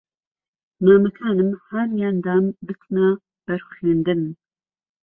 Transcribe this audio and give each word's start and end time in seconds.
مامەکانم 0.83 1.49
ھانیان 1.65 2.15
دام 2.25 2.45
بچمە 2.65 3.07
بەر 3.45 3.61
خوێندن 3.71 4.21